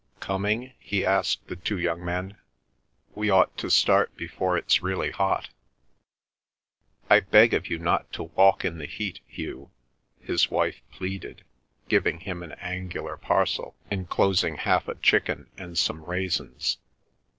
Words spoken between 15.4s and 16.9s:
and some raisins.